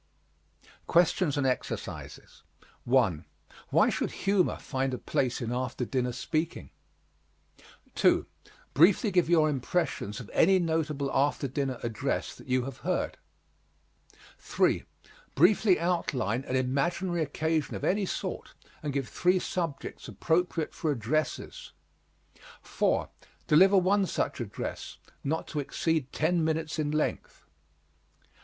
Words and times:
QUESTIONS 0.87 1.37
AND 1.37 1.45
EXERCISES 1.45 2.41
1. 2.85 3.25
Why 3.69 3.89
should 3.91 4.09
humor 4.09 4.57
find 4.57 4.95
a 4.95 4.97
place 4.97 5.41
in 5.41 5.51
after 5.53 5.85
dinner 5.85 6.11
speaking? 6.11 6.71
2. 7.93 8.25
Briefly 8.73 9.11
give 9.11 9.29
your 9.29 9.47
impressions 9.47 10.19
of 10.19 10.27
any 10.33 10.57
notable 10.57 11.11
after 11.13 11.47
dinner 11.47 11.77
address 11.83 12.33
that 12.33 12.47
you 12.47 12.63
have 12.65 12.77
heard. 12.77 13.19
3. 14.39 14.85
Briefly 15.35 15.79
outline 15.79 16.43
an 16.45 16.55
imaginary 16.55 17.21
occasion 17.21 17.75
of 17.75 17.83
any 17.83 18.07
sort 18.07 18.55
and 18.81 18.93
give 18.93 19.07
three 19.07 19.37
subjects 19.37 20.07
appropriate 20.07 20.73
for 20.73 20.89
addresses. 20.91 21.73
4. 22.63 23.07
Deliver 23.45 23.77
one 23.77 24.07
such 24.07 24.39
address, 24.41 24.97
not 25.23 25.45
to 25.49 25.59
exceed 25.59 26.11
ten 26.11 26.43
minutes 26.43 26.79
in 26.79 26.89
length. 26.89 27.45